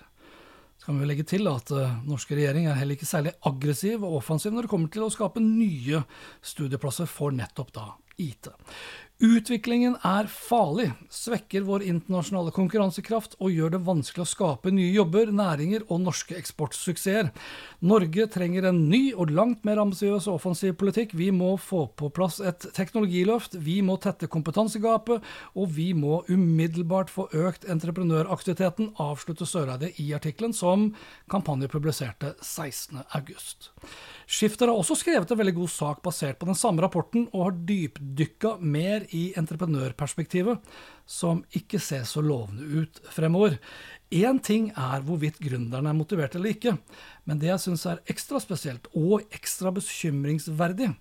Så 0.80 0.88
kan 0.88 1.02
vi 1.02 1.10
legge 1.10 1.26
til 1.28 1.48
at 1.50 1.72
uh, 1.76 1.98
norske 2.08 2.36
regjering 2.38 2.70
er 2.70 2.78
heller 2.80 2.96
ikke 2.96 3.08
særlig 3.08 3.34
aggressiv 3.48 4.04
og 4.06 4.18
offensiv 4.22 4.54
når 4.54 4.64
det 4.64 4.72
kommer 4.72 4.92
til 4.92 5.04
å 5.04 5.12
skape 5.12 5.44
nye 5.44 6.02
studieplasser 6.40 7.10
for 7.10 7.36
nettopp 7.36 7.72
da 7.76 7.86
IT. 8.16 8.48
Utviklingen 9.16 9.94
er 10.04 10.26
farlig, 10.28 10.90
svekker 11.08 11.62
vår 11.64 11.86
internasjonale 11.88 12.50
konkurransekraft 12.52 13.38
og 13.40 13.48
gjør 13.48 13.70
det 13.72 13.78
vanskelig 13.86 14.26
å 14.26 14.28
skape 14.28 14.68
nye 14.76 14.90
jobber, 14.92 15.30
næringer 15.32 15.86
og 15.86 16.02
norske 16.02 16.36
eksportsuksesser. 16.36 17.30
Norge 17.80 18.26
trenger 18.34 18.68
en 18.68 18.82
ny 18.90 19.14
og 19.16 19.32
langt 19.32 19.64
mer 19.64 19.80
ambisiøs 19.80 20.26
og 20.28 20.36
offensiv 20.36 20.74
politikk. 20.76 21.14
Vi 21.16 21.30
må 21.32 21.54
få 21.56 21.86
på 21.96 22.10
plass 22.12 22.42
et 22.44 22.68
teknologiløft, 22.76 23.56
vi 23.56 23.78
må 23.80 23.96
tette 24.04 24.28
kompetansegapet, 24.28 25.24
og 25.56 25.72
vi 25.72 25.94
må 25.96 26.20
umiddelbart 26.28 27.08
få 27.08 27.30
økt 27.32 27.64
entreprenøraktiviteten, 27.72 28.92
avslutter 29.00 29.48
Søreide 29.48 29.94
i 29.96 30.10
artikkelen 30.18 30.52
som 30.52 30.90
Kampanje 31.32 31.72
publiserte 31.72 32.34
16.8. 32.44 33.72
Skifter 34.28 34.68
har 34.68 34.76
også 34.76 34.98
skrevet 35.00 35.32
en 35.32 35.40
veldig 35.40 35.56
god 35.62 35.72
sak 35.72 36.04
basert 36.04 36.36
på 36.36 36.50
den 36.50 36.58
samme 36.58 36.84
rapporten, 36.84 37.30
og 37.32 37.46
har 37.46 37.58
dypdykka 38.14 38.56
mer 38.60 39.06
i 39.14 39.32
entreprenørperspektivet, 39.38 40.60
som 41.06 41.42
ikke 41.56 41.80
ser 41.82 42.04
så 42.08 42.22
lovende 42.24 42.66
ut 42.82 43.00
fremover. 43.12 43.58
Én 44.10 44.38
ting 44.42 44.70
er 44.76 45.02
hvorvidt 45.06 45.40
gründerne 45.42 45.90
er 45.90 45.98
motivert 45.98 46.36
eller 46.36 46.54
ikke, 46.54 46.76
men 47.26 47.40
det 47.42 47.50
jeg 47.50 47.64
syns 47.64 47.86
er 47.90 48.02
ekstra 48.06 48.40
spesielt, 48.42 48.86
og 48.94 49.26
ekstra 49.34 49.72
bekymringsverdig, 49.74 50.92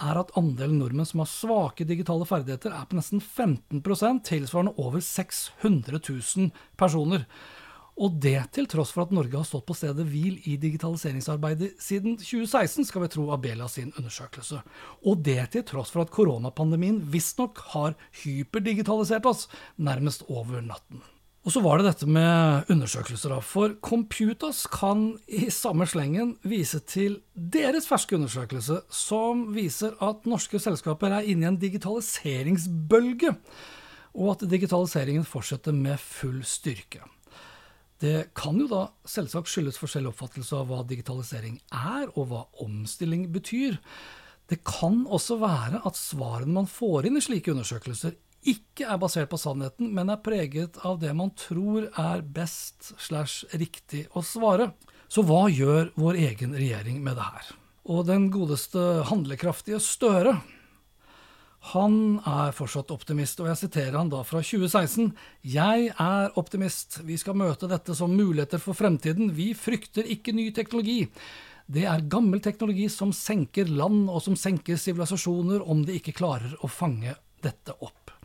er 0.00 0.16
at 0.16 0.32
andelen 0.38 0.78
nordmenn 0.80 1.06
som 1.06 1.20
har 1.22 1.28
svake 1.28 1.84
digitale 1.84 2.24
ferdigheter, 2.28 2.72
er 2.72 2.86
på 2.88 2.96
nesten 2.96 3.20
15% 3.20 4.22
tilsvarende 4.24 4.72
over 4.80 5.02
600 5.04 6.00
000 6.00 6.50
personer. 6.80 7.26
Og 8.00 8.16
det 8.22 8.38
til 8.54 8.68
tross 8.70 8.92
for 8.94 9.04
at 9.04 9.14
Norge 9.14 9.36
har 9.36 9.46
stått 9.48 9.66
på 9.68 9.76
stedet 9.76 10.06
hvil 10.08 10.38
i 10.48 10.56
digitaliseringsarbeidet 10.60 11.72
siden 11.82 12.18
2016, 12.20 12.86
skal 12.88 13.04
vi 13.04 13.12
tro 13.12 13.28
Abelia 13.34 13.68
sin 13.68 13.92
undersøkelse. 13.96 14.62
Og 15.04 15.22
det 15.26 15.40
til 15.54 15.66
tross 15.68 15.92
for 15.94 16.04
at 16.04 16.12
koronapandemien 16.14 17.00
visstnok 17.12 17.60
har 17.74 17.96
hyperdigitalisert 18.22 19.26
oss 19.28 19.48
nærmest 19.76 20.28
over 20.28 20.62
natten. 20.64 21.02
Og 21.40 21.54
så 21.54 21.62
var 21.64 21.80
det 21.80 21.86
dette 21.88 22.04
med 22.04 22.68
undersøkelser, 22.72 23.32
da. 23.32 23.38
For 23.40 23.72
Computers 23.80 24.66
kan 24.68 25.14
i 25.24 25.46
samme 25.52 25.86
slengen 25.88 26.34
vise 26.44 26.82
til 26.84 27.22
deres 27.32 27.88
ferske 27.88 28.18
undersøkelse, 28.18 28.82
som 28.92 29.46
viser 29.56 29.96
at 30.04 30.28
norske 30.28 30.60
selskaper 30.60 31.16
er 31.16 31.30
inne 31.32 31.48
i 31.48 31.48
en 31.48 31.56
digitaliseringsbølge, 31.62 33.32
og 34.20 34.34
at 34.34 34.44
digitaliseringen 34.52 35.24
fortsetter 35.24 35.72
med 35.72 35.96
full 36.02 36.42
styrke. 36.44 37.00
Det 38.00 38.30
kan 38.36 38.56
jo 38.56 38.66
da 38.70 38.86
selvsagt 39.08 39.50
skyldes 39.52 39.78
forskjellig 39.80 40.14
oppfattelse 40.14 40.56
av 40.56 40.70
hva 40.70 40.80
digitalisering 40.88 41.58
er, 41.68 42.08
og 42.16 42.30
hva 42.30 42.46
omstilling 42.64 43.26
betyr. 43.34 43.76
Det 44.48 44.62
kan 44.64 45.04
også 45.04 45.36
være 45.42 45.82
at 45.86 45.98
svarene 46.00 46.56
man 46.56 46.68
får 46.70 47.06
inn 47.06 47.20
i 47.20 47.24
slike 47.24 47.52
undersøkelser, 47.52 48.16
ikke 48.40 48.86
er 48.88 49.00
basert 49.00 49.28
på 49.28 49.36
sannheten, 49.36 49.90
men 49.92 50.08
er 50.08 50.22
preget 50.24 50.78
av 50.86 50.96
det 51.02 51.12
man 51.16 51.32
tror 51.36 51.90
er 52.00 52.22
best 52.24 52.94
slash 52.96 53.44
riktig 53.52 54.06
å 54.16 54.24
svare. 54.24 54.70
Så 55.12 55.26
hva 55.28 55.44
gjør 55.52 55.90
vår 56.00 56.22
egen 56.24 56.56
regjering 56.56 57.02
med 57.04 57.18
det 57.20 57.26
her? 57.26 57.50
Og 57.90 58.06
den 58.08 58.30
godeste 58.32 59.04
handlekraftige 59.10 59.80
Støre, 59.82 60.38
han 61.60 61.94
er 62.24 62.54
fortsatt 62.56 62.92
optimist, 62.94 63.40
og 63.42 63.50
jeg 63.50 63.60
siterer 63.60 63.98
han 63.98 64.08
da 64.12 64.22
fra 64.24 64.40
2016. 64.40 65.10
Jeg 65.44 65.90
er 65.92 66.38
optimist. 66.40 67.02
Vi 67.04 67.18
skal 67.20 67.36
møte 67.36 67.68
dette 67.68 67.94
som 67.96 68.14
muligheter 68.16 68.62
for 68.62 68.76
fremtiden. 68.78 69.34
Vi 69.36 69.52
frykter 69.52 70.08
ikke 70.08 70.32
ny 70.32 70.48
teknologi. 70.56 71.02
Det 71.70 71.84
er 71.86 72.08
gammel 72.10 72.40
teknologi 72.42 72.88
som 72.90 73.12
senker 73.14 73.68
land, 73.68 74.08
og 74.08 74.24
som 74.24 74.38
senker 74.40 74.80
sivilisasjoner 74.80 75.60
om 75.60 75.84
de 75.84 76.00
ikke 76.00 76.16
klarer 76.16 76.56
å 76.64 76.72
fange 76.72 77.12
dette 77.44 77.76
opp. 77.76 78.16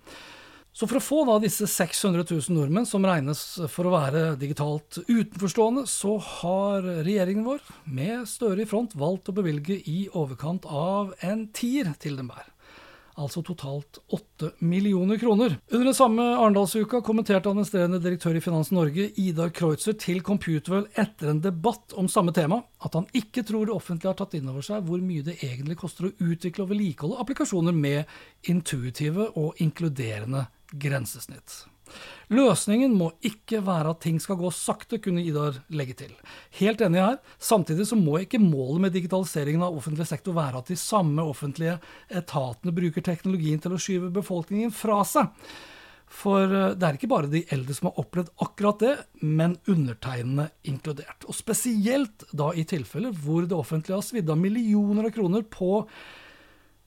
Så 0.76 0.90
for 0.92 1.00
å 1.00 1.04
få 1.04 1.22
da 1.28 1.38
disse 1.40 1.68
600 1.72 2.26
000 2.26 2.56
nordmenn 2.56 2.88
som 2.88 3.06
regnes 3.08 3.44
for 3.72 3.88
å 3.88 3.94
være 3.94 4.24
digitalt 4.40 4.98
utenforstående, 5.06 5.86
så 5.88 6.18
har 6.20 6.84
regjeringen 7.06 7.46
vår, 7.48 7.62
med 7.86 8.26
Støre 8.28 8.64
i 8.64 8.68
front, 8.68 8.96
valgt 9.00 9.32
å 9.32 9.38
bevilge 9.38 9.78
i 9.88 10.10
overkant 10.12 10.68
av 10.68 11.14
en 11.24 11.48
tier 11.56 11.94
til 12.00 12.20
dem 12.20 12.32
hver 12.32 12.55
altså 13.16 13.42
totalt 13.46 14.00
8 14.14 14.52
millioner 14.60 15.18
kroner. 15.18 15.58
Under 15.72 15.86
den 15.90 15.98
samme 15.98 16.24
Arendalsuka 16.36 17.02
kommenterte 17.06 17.50
administrerende 17.50 18.00
direktør 18.04 18.38
i 18.38 18.44
Finans 18.44 18.72
Norge, 18.76 19.08
Idar 19.22 19.54
Kreutzer, 19.56 19.96
til 20.00 20.22
Computerwell 20.26 20.88
etter 21.00 21.32
en 21.32 21.42
debatt 21.44 21.96
om 22.00 22.10
samme 22.12 22.34
tema, 22.36 22.62
at 22.84 22.98
han 22.98 23.08
ikke 23.16 23.46
tror 23.48 23.68
det 23.68 23.76
offentlige 23.76 24.12
har 24.12 24.20
tatt 24.20 24.36
inn 24.38 24.50
over 24.52 24.66
seg 24.66 24.84
hvor 24.88 25.04
mye 25.04 25.26
det 25.26 25.38
egentlig 25.42 25.80
koster 25.80 26.10
å 26.10 26.16
utvikle 26.28 26.66
og 26.66 26.74
vedlikeholde 26.74 27.22
applikasjoner 27.24 27.76
med 27.76 28.52
intuitive 28.52 29.32
og 29.40 29.64
inkluderende 29.64 30.48
grensesnitt. 30.76 31.64
Løsningen 32.34 32.96
må 32.98 33.12
ikke 33.26 33.60
være 33.66 33.92
at 33.94 34.02
ting 34.06 34.18
skal 34.22 34.40
gå 34.40 34.50
sakte, 34.56 34.98
kunne 35.04 35.24
Idar 35.26 35.60
legge 35.70 35.98
til. 36.00 36.16
Helt 36.60 36.82
enig 36.82 37.04
her. 37.04 37.20
Samtidig 37.38 37.86
så 37.90 38.00
må 38.00 38.18
ikke 38.22 38.42
målet 38.42 38.88
med 38.88 38.96
digitaliseringen 38.98 39.66
av 39.66 39.78
offentlig 39.78 40.08
sektor 40.10 40.38
være 40.38 40.64
at 40.64 40.72
de 40.72 40.80
samme 40.80 41.26
offentlige 41.26 41.78
etatene 42.10 42.74
bruker 42.76 43.06
teknologien 43.06 43.62
til 43.62 43.76
å 43.76 43.82
skyve 43.82 44.12
befolkningen 44.16 44.74
fra 44.74 45.04
seg. 45.06 45.32
For 46.16 46.46
eh, 46.46 46.74
det 46.78 46.88
er 46.88 46.98
ikke 46.98 47.12
bare 47.12 47.32
de 47.32 47.44
eldre 47.54 47.76
som 47.78 47.90
har 47.90 48.02
opplevd 48.02 48.32
akkurat 48.46 48.82
det, 48.82 48.94
men 49.26 49.58
undertegnede 49.72 50.50
inkludert. 50.70 51.26
Og 51.30 51.38
spesielt 51.38 52.28
da 52.34 52.52
i 52.54 52.66
tilfeller 52.68 53.16
hvor 53.26 53.46
det 53.46 53.58
offentlige 53.58 53.98
har 53.98 54.06
svidd 54.06 54.30
av 54.32 54.40
millioner 54.42 55.10
av 55.10 55.16
kroner 55.16 55.46
på 55.50 55.84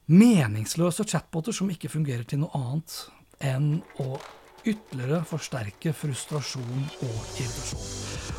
meningsløse 0.09 1.05
chatboter 1.05 1.53
som 1.53 1.69
ikke 1.71 1.91
fungerer 1.93 2.25
til 2.29 2.41
noe 2.43 2.57
annet 2.57 2.95
enn 3.45 3.73
å 4.01 4.15
ytterligere 4.65 5.23
forsterke 5.29 5.93
frustrasjon 5.97 6.87
og 7.07 7.19
irritasjon. 7.39 7.91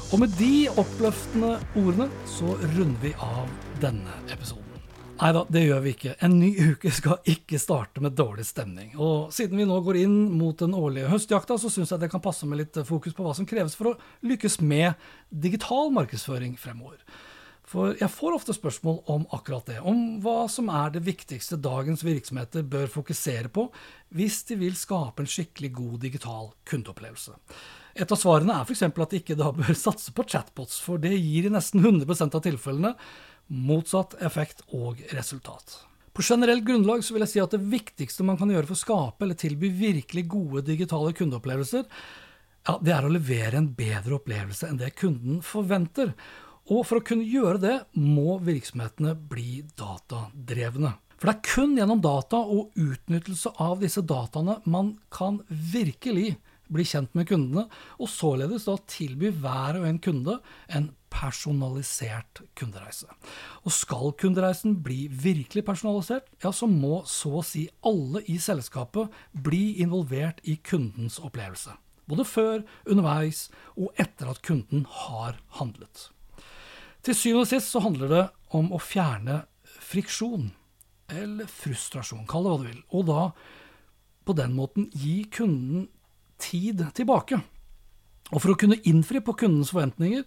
Og 0.09 0.23
med 0.23 0.33
de 0.39 0.53
oppløftende 0.81 1.53
ordene 1.77 2.09
så 2.29 2.55
runder 2.63 3.03
vi 3.03 3.13
av 3.21 3.51
denne 3.83 4.15
episoden. 4.31 4.65
Nei 5.19 5.33
da, 5.35 5.41
det 5.51 5.65
gjør 5.65 5.81
vi 5.83 5.91
ikke. 5.91 6.13
En 6.23 6.37
ny 6.39 6.49
uke 6.71 6.91
skal 6.95 7.17
ikke 7.27 7.59
starte 7.59 7.99
med 7.99 8.15
dårlig 8.15 8.45
stemning. 8.47 8.93
Og 8.95 9.33
siden 9.35 9.59
vi 9.59 9.67
nå 9.67 9.81
går 9.83 9.99
inn 10.05 10.15
mot 10.39 10.55
den 10.61 10.75
årlige 10.77 11.09
høstjakta, 11.11 11.57
så 11.59 11.71
syns 11.71 11.91
jeg 11.91 11.99
det 12.05 12.09
kan 12.13 12.23
passe 12.23 12.47
med 12.47 12.61
litt 12.61 12.79
fokus 12.87 13.17
på 13.17 13.25
hva 13.25 13.33
som 13.35 13.47
kreves 13.49 13.75
for 13.75 13.91
å 13.91 13.97
lykkes 14.23 14.61
med 14.63 14.95
digital 15.29 15.91
markedsføring 15.97 16.55
fremover. 16.61 17.01
For 17.69 17.93
jeg 17.99 18.09
får 18.09 18.33
ofte 18.33 18.53
spørsmål 18.55 19.03
om 19.13 19.25
akkurat 19.35 19.67
det, 19.69 19.77
om 19.85 20.17
hva 20.23 20.47
som 20.49 20.71
er 20.73 20.95
det 20.95 21.03
viktigste 21.05 21.59
dagens 21.61 22.01
virksomheter 22.05 22.63
bør 22.65 22.87
fokusere 22.89 23.51
på 23.53 23.67
hvis 24.17 24.39
de 24.49 24.57
vil 24.63 24.77
skape 24.77 25.21
en 25.21 25.29
skikkelig 25.29 25.69
god 25.75 25.99
digital 26.07 26.49
kundeopplevelse. 26.69 27.35
Et 27.99 28.09
av 28.09 28.17
svarene 28.17 28.55
er 28.55 28.65
f.eks. 28.65 28.87
at 28.87 29.13
de 29.13 29.19
ikke 29.21 29.37
da 29.37 29.51
bør 29.59 29.77
satse 29.77 30.15
på 30.17 30.25
chatbots, 30.25 30.79
for 30.81 31.01
det 31.01 31.13
gir 31.13 31.45
i 31.45 31.53
nesten 31.53 31.85
100% 31.85 32.39
av 32.39 32.45
tilfellene 32.47 32.95
motsatt 33.49 34.17
effekt 34.25 34.65
og 34.73 35.03
resultat. 35.13 35.77
På 36.13 36.25
generelt 36.25 36.65
grunnlag 36.65 37.05
så 37.05 37.13
vil 37.13 37.23
jeg 37.25 37.33
si 37.35 37.43
at 37.43 37.53
det 37.53 37.61
viktigste 37.69 38.25
man 38.25 38.37
kan 38.39 38.49
gjøre 38.49 38.69
for 38.69 38.77
å 38.77 38.81
skape 38.81 39.25
eller 39.25 39.37
tilby 39.37 39.69
virkelig 39.77 40.25
gode 40.29 40.65
digitale 40.67 41.13
kundeopplevelser, 41.17 41.85
ja, 42.65 42.75
det 42.81 42.91
er 42.93 43.05
å 43.05 43.13
levere 43.13 43.61
en 43.61 43.71
bedre 43.77 44.17
opplevelse 44.17 44.67
enn 44.67 44.81
det 44.81 44.95
kunden 44.99 45.39
forventer. 45.45 46.11
Og 46.69 46.83
for 46.85 46.99
å 46.99 47.05
kunne 47.05 47.25
gjøre 47.25 47.61
det, 47.63 47.77
må 47.97 48.37
virksomhetene 48.45 49.15
bli 49.17 49.63
datadrevne. 49.79 50.93
For 51.19 51.27
det 51.27 51.33
er 51.33 51.47
kun 51.49 51.73
gjennom 51.75 52.01
data 52.03 52.39
og 52.39 52.77
utnyttelse 52.79 53.51
av 53.59 53.81
disse 53.81 54.03
dataene 54.07 54.59
man 54.69 54.93
kan 55.11 55.41
virkelig 55.49 56.37
bli 56.69 56.85
kjent 56.85 57.15
med 57.17 57.27
kundene, 57.31 57.65
og 57.97 58.11
således 58.13 58.67
da 58.69 58.77
tilby 58.87 59.31
hver 59.41 59.79
og 59.79 59.87
en 59.89 59.99
kunde 60.05 60.37
en 60.69 60.91
personalisert 61.09 62.43
kundereise. 62.59 63.09
Og 63.65 63.73
skal 63.73 64.13
kundereisen 64.21 64.77
bli 64.85 65.07
virkelig 65.09 65.65
personalisert, 65.65 66.29
ja, 66.43 66.53
så 66.53 66.69
må 66.69 67.01
så 67.09 67.39
å 67.39 67.45
si 67.45 67.65
alle 67.81 68.21
i 68.29 68.37
selskapet 68.39 69.09
bli 69.33 69.79
involvert 69.83 70.43
i 70.45 70.59
kundens 70.61 71.17
opplevelse. 71.17 71.73
Både 72.09 72.25
før, 72.25 72.63
underveis 72.89 73.47
og 73.75 73.89
etter 74.01 74.29
at 74.29 74.45
kunden 74.45 74.85
har 75.03 75.41
handlet. 75.59 76.07
Til 77.05 77.15
syvende 77.15 77.45
og 77.45 77.51
sist 77.51 77.71
så 77.71 77.81
handler 77.83 78.11
det 78.11 78.25
om 78.55 78.71
å 78.75 78.81
fjerne 78.81 79.43
friksjon, 79.89 80.49
eller 81.09 81.47
frustrasjon, 81.49 82.27
kall 82.29 82.45
det 82.45 82.51
hva 82.51 82.59
du 82.59 82.67
vil, 82.67 82.81
og 82.93 83.05
da 83.07 83.21
på 84.27 84.35
den 84.37 84.53
måten 84.53 84.89
gi 84.93 85.23
kunden 85.33 85.87
tid 86.41 86.83
tilbake. 86.97 87.39
Og 88.29 88.43
for 88.43 88.53
å 88.53 88.57
kunne 88.59 88.77
innfri 88.89 89.21
på 89.25 89.33
kundens 89.39 89.71
forventninger, 89.73 90.25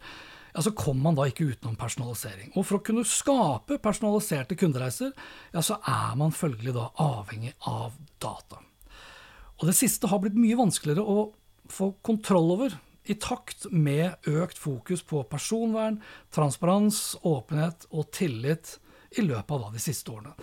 ja, 0.52 0.62
så 0.64 0.72
kommer 0.76 1.06
man 1.06 1.16
da 1.16 1.28
ikke 1.28 1.46
utenom 1.52 1.76
personalisering. 1.80 2.50
Og 2.56 2.66
for 2.68 2.78
å 2.78 2.84
kunne 2.84 3.06
skape 3.08 3.78
personaliserte 3.82 4.58
kundereiser, 4.58 5.12
ja, 5.54 5.62
så 5.64 5.78
er 5.88 6.16
man 6.20 6.34
følgelig 6.34 6.74
da 6.76 6.88
avhengig 7.00 7.54
av 7.68 7.94
data. 8.20 8.60
Og 9.60 9.68
det 9.68 9.76
siste 9.78 10.10
har 10.10 10.20
blitt 10.20 10.36
mye 10.36 10.58
vanskeligere 10.58 11.04
å 11.06 11.30
få 11.72 11.92
kontroll 12.04 12.50
over 12.56 12.74
i 13.04 13.16
takt 13.18 13.66
med 13.70 14.28
økt 14.30 14.58
fokus 14.58 15.02
på 15.02 15.24
personvern, 15.30 16.00
transparens, 16.34 17.16
åpenhet 17.22 17.88
og 17.90 18.10
tillit 18.14 18.76
i 19.18 19.24
løpet 19.26 19.58
av 19.58 19.72
de 19.74 19.82
siste 19.82 20.12
årene. 20.12 20.36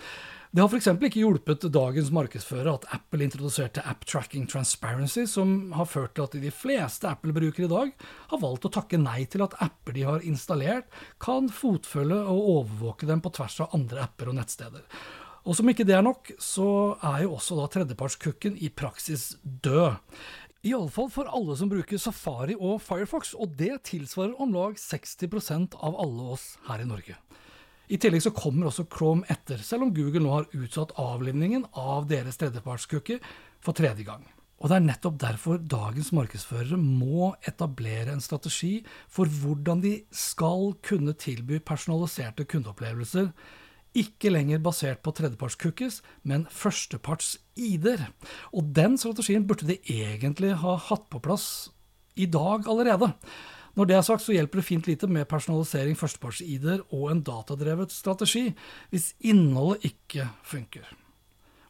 Det 0.50 0.64
har 0.64 0.66
f.eks. 0.66 0.88
ikke 0.90 1.20
hjulpet 1.22 1.68
dagens 1.70 2.08
markedsfører 2.10 2.72
at 2.72 2.86
Apple 2.96 3.22
introduserte 3.22 3.84
App 3.86 4.02
Tracking 4.02 4.48
Transparency, 4.50 5.22
som 5.30 5.70
har 5.78 5.86
ført 5.86 6.16
til 6.16 6.26
at 6.26 6.34
de 6.42 6.50
fleste 6.50 7.06
Apple-brukere 7.06 7.68
i 7.68 7.70
dag 7.70 7.92
har 8.32 8.42
valgt 8.42 8.66
å 8.66 8.72
takke 8.74 8.98
nei 8.98 9.28
til 9.30 9.44
at 9.46 9.54
apper 9.62 9.94
de 9.94 10.08
har 10.08 10.26
installert, 10.26 10.90
kan 11.22 11.46
fotfølge 11.54 12.18
og 12.18 12.50
overvåke 12.56 13.06
dem 13.06 13.22
på 13.22 13.30
tvers 13.38 13.60
av 13.62 13.78
andre 13.78 14.02
apper 14.08 14.32
og 14.32 14.40
nettsteder. 14.40 14.82
Og 15.46 15.54
som 15.56 15.70
ikke 15.70 15.86
det 15.86 15.94
er 15.96 16.04
nok, 16.04 16.32
så 16.42 16.98
er 16.98 17.22
jo 17.24 17.36
også 17.38 17.56
da 17.60 17.70
tredjepartskukken 17.70 18.58
i 18.58 18.74
praksis 18.74 19.36
død. 19.42 20.02
Iallfall 20.60 21.08
for 21.08 21.28
alle 21.32 21.54
som 21.56 21.70
bruker 21.72 21.96
Safari 21.96 22.52
og 22.52 22.82
Firefox, 22.84 23.32
og 23.32 23.54
det 23.56 23.78
tilsvarer 23.88 24.34
om 24.44 24.50
lag 24.52 24.74
60% 24.76 25.78
av 25.80 25.94
alle 26.02 26.26
oss 26.34 26.58
her 26.66 26.82
i 26.82 26.88
Norge. 26.88 27.16
I 27.90 27.98
tillegg 27.98 28.26
så 28.26 28.34
kommer 28.36 28.68
også 28.68 28.84
Chrome 28.92 29.24
etter, 29.32 29.62
selv 29.64 29.86
om 29.86 29.94
Google 29.96 30.20
nå 30.22 30.34
har 30.34 30.52
utsatt 30.52 30.92
avlivningen 31.00 31.64
av 31.72 32.10
deres 32.10 32.36
tredjepartscookie 32.42 33.22
for 33.64 33.74
tredje 33.74 34.04
gang. 34.04 34.28
Og 34.60 34.68
det 34.68 34.76
er 34.76 34.84
nettopp 34.84 35.16
derfor 35.22 35.64
dagens 35.64 36.12
markedsførere 36.12 36.76
må 36.76 37.32
etablere 37.48 38.12
en 38.12 38.20
strategi 38.20 38.82
for 39.08 39.32
hvordan 39.40 39.80
de 39.80 39.94
skal 40.12 40.74
kunne 40.84 41.16
tilby 41.16 41.62
personaliserte 41.64 42.44
kundeopplevelser 42.44 43.32
ikke 43.96 44.30
lenger 44.30 44.62
basert 44.62 45.02
på 45.02 45.12
tredjeparts-cookies, 45.18 46.00
men 46.22 46.46
førsteparts-ID-er. 46.54 48.06
Og 48.54 48.70
den 48.76 48.98
strategien 49.00 49.46
burde 49.48 49.66
de 49.68 49.80
egentlig 49.90 50.54
ha 50.62 50.76
hatt 50.88 51.08
på 51.10 51.22
plass 51.24 51.70
i 52.14 52.28
dag 52.30 52.68
allerede. 52.70 53.12
Når 53.78 53.86
det 53.86 53.96
er 53.96 54.06
sagt, 54.06 54.24
så 54.24 54.34
hjelper 54.34 54.60
det 54.60 54.66
fint 54.66 54.88
lite 54.90 55.08
med 55.10 55.28
personalisering, 55.30 55.98
førsteparts-ID-er 55.98 56.82
og 56.90 57.10
en 57.10 57.22
datadrevet 57.26 57.94
strategi, 57.94 58.50
hvis 58.90 59.12
innholdet 59.22 59.92
ikke 59.92 60.26
funker. 60.46 60.88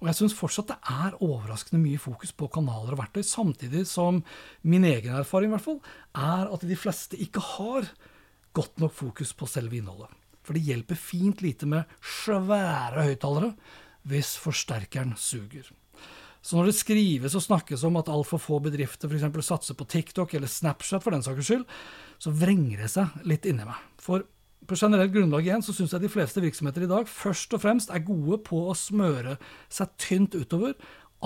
Og 0.00 0.08
jeg 0.08 0.16
syns 0.16 0.36
fortsatt 0.36 0.70
det 0.70 0.78
er 0.88 1.18
overraskende 1.20 1.82
mye 1.82 2.00
fokus 2.00 2.32
på 2.32 2.48
kanaler 2.52 2.96
og 2.96 3.02
verktøy, 3.02 3.20
samtidig 3.26 3.84
som 3.88 4.22
min 4.64 4.86
egen 4.88 5.18
erfaring 5.20 5.52
i 5.52 5.54
hvert 5.56 5.66
fall, 5.66 5.82
er 6.16 6.48
at 6.48 6.64
de 6.64 6.78
fleste 6.78 7.20
ikke 7.20 7.44
har 7.56 7.90
godt 8.56 8.80
nok 8.80 8.96
fokus 8.96 9.34
på 9.36 9.48
selve 9.48 9.76
innholdet. 9.76 10.08
For 10.46 10.56
det 10.56 10.64
hjelper 10.66 10.98
fint 10.98 11.42
lite 11.44 11.68
med 11.68 11.90
svære 12.00 13.06
høyttalere 13.10 13.52
hvis 14.08 14.32
forsterkeren 14.40 15.14
suger. 15.20 15.68
Så 16.40 16.56
når 16.56 16.70
det 16.70 16.78
skrives 16.78 17.34
og 17.36 17.44
snakkes 17.44 17.82
om 17.84 17.98
at 18.00 18.08
altfor 18.08 18.40
få 18.40 18.58
bedrifter 18.64 19.10
f.eks. 19.10 19.44
satser 19.44 19.76
på 19.76 19.84
TikTok 19.84 20.32
eller 20.34 20.48
Snapchat 20.48 21.04
for 21.04 21.12
den 21.12 21.24
saks 21.24 21.50
skyld, 21.50 21.66
så 22.20 22.32
vrenger 22.32 22.80
det 22.80 22.92
seg 22.94 23.26
litt 23.28 23.48
inni 23.48 23.66
meg. 23.68 23.76
For 24.00 24.24
på 24.70 24.76
generelt 24.76 25.12
grunnlag 25.12 25.44
igjen 25.44 25.64
så 25.64 25.74
syns 25.76 25.92
jeg 25.92 26.04
de 26.04 26.12
fleste 26.12 26.40
virksomheter 26.40 26.84
i 26.84 26.88
dag 26.90 27.08
først 27.08 27.52
og 27.56 27.62
fremst 27.62 27.92
er 27.92 28.04
gode 28.06 28.40
på 28.46 28.62
å 28.70 28.76
smøre 28.76 29.36
seg 29.72 29.92
tynt 30.00 30.36
utover 30.36 30.76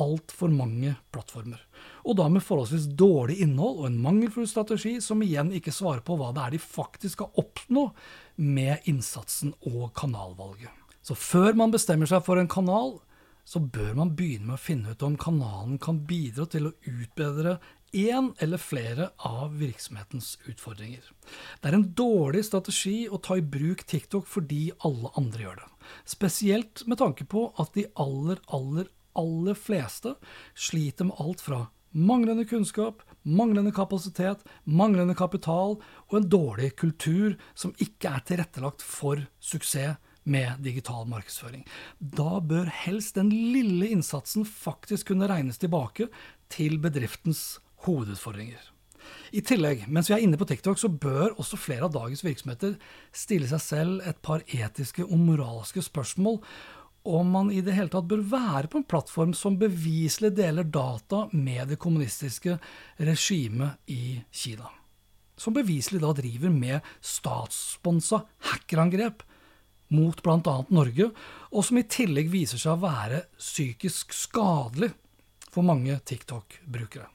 altfor 0.00 0.50
mange 0.50 0.96
plattformer. 1.14 1.60
Og 2.02 2.16
da 2.18 2.26
med 2.32 2.42
forholdsvis 2.42 2.88
dårlig 2.98 3.38
innhold 3.44 3.82
og 3.82 3.88
en 3.88 4.00
mangelfull 4.02 4.46
strategi 4.50 4.96
som 5.04 5.22
igjen 5.22 5.52
ikke 5.54 5.74
svarer 5.74 6.02
på 6.04 6.16
hva 6.18 6.32
det 6.34 6.42
er 6.42 6.56
de 6.56 6.62
faktisk 6.62 7.18
skal 7.18 7.42
oppnå 7.42 7.86
med 8.36 8.86
innsatsen 8.90 9.54
og 9.68 9.92
kanalvalget. 9.98 10.72
Så 11.04 11.16
før 11.18 11.56
man 11.58 11.72
bestemmer 11.74 12.08
seg 12.08 12.24
for 12.24 12.40
en 12.40 12.50
kanal, 12.50 12.96
så 13.44 13.60
bør 13.60 13.92
man 13.98 14.14
begynne 14.16 14.48
med 14.48 14.56
å 14.56 14.64
finne 14.64 14.94
ut 14.94 15.02
om 15.04 15.18
kanalen 15.20 15.76
kan 15.82 16.00
bidra 16.08 16.46
til 16.48 16.70
å 16.70 16.76
utbedre 16.88 17.58
én 17.94 18.32
eller 18.42 18.58
flere 18.58 19.10
av 19.22 19.54
virksomhetens 19.60 20.34
utfordringer. 20.50 21.04
Det 21.60 21.70
er 21.70 21.76
en 21.76 21.86
dårlig 21.96 22.42
strategi 22.48 23.04
å 23.06 23.20
ta 23.22 23.36
i 23.38 23.44
bruk 23.44 23.84
TikTok 23.86 24.26
fordi 24.26 24.66
alle 24.88 25.12
andre 25.20 25.46
gjør 25.46 25.60
det. 25.60 25.68
Spesielt 26.08 26.86
med 26.90 26.98
tanke 26.98 27.28
på 27.28 27.46
at 27.60 27.76
de 27.76 27.86
aller, 28.00 28.40
aller, 28.56 28.88
aller 29.14 29.58
fleste 29.58 30.16
sliter 30.56 31.10
med 31.10 31.20
alt 31.22 31.44
fra 31.44 31.66
manglende 31.94 32.48
kunnskap, 32.50 33.04
manglende 33.24 33.72
kapasitet, 33.74 34.44
manglende 34.64 35.16
kapital 35.18 35.78
og 35.80 36.16
en 36.18 36.28
dårlig 36.28 36.74
kultur 36.80 37.38
som 37.56 37.74
ikke 37.82 38.12
er 38.12 38.24
tilrettelagt 38.28 38.84
for 38.84 39.24
suksess 39.40 39.96
med 40.24 40.62
digital 40.64 41.04
markedsføring. 41.08 41.66
Da 42.00 42.38
bør 42.40 42.70
helst 42.84 43.18
den 43.18 43.28
lille 43.32 43.90
innsatsen 43.92 44.46
faktisk 44.48 45.10
kunne 45.10 45.28
regnes 45.28 45.60
tilbake 45.60 46.08
til 46.52 46.78
bedriftens 46.80 47.58
hovedutfordringer. 47.84 48.70
I 49.36 49.42
tillegg, 49.44 49.82
mens 49.92 50.08
vi 50.08 50.14
er 50.16 50.22
inne 50.24 50.38
på 50.40 50.46
TikTok, 50.48 50.78
så 50.80 50.88
bør 50.88 51.34
også 51.36 51.58
flere 51.60 51.84
av 51.88 51.92
dagens 51.92 52.24
virksomheter 52.24 52.78
stille 53.12 53.48
seg 53.50 53.60
selv 53.60 54.06
et 54.08 54.20
par 54.24 54.44
etiske 54.48 55.04
og 55.04 55.18
moralske 55.20 55.84
spørsmål 55.84 56.40
om 57.04 57.30
man 57.30 57.50
i 57.52 57.60
det 57.60 57.74
hele 57.76 57.92
tatt 57.92 58.08
bør 58.08 58.22
være 58.32 58.70
på 58.72 58.80
en 58.80 58.86
plattform 58.88 59.34
som 59.36 59.58
beviselig 59.60 60.32
deler 60.38 60.64
data 60.64 61.26
med 61.32 61.74
det 61.74 61.78
kommunistiske 61.80 62.56
regimet 62.96 63.92
i 63.92 64.16
Kina. 64.32 64.70
Som 65.36 65.56
beviselig 65.56 66.00
da 66.00 66.14
driver 66.16 66.52
med 66.54 66.92
statssponsa 67.04 68.22
hackerangrep 68.50 69.24
mot 69.94 70.22
bl.a. 70.24 70.56
Norge, 70.72 71.10
og 71.52 71.66
som 71.66 71.78
i 71.78 71.86
tillegg 71.86 72.30
viser 72.32 72.60
seg 72.60 72.76
å 72.76 72.84
være 72.86 73.24
psykisk 73.36 74.14
skadelig 74.16 74.94
for 75.52 75.66
mange 75.66 75.98
TikTok-brukere. 76.08 77.10